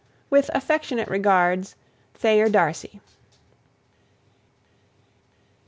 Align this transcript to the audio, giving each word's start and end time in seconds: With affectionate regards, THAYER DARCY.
With 0.31 0.49
affectionate 0.55 1.07
regards, 1.09 1.75
THAYER 2.15 2.49
DARCY. 2.49 3.01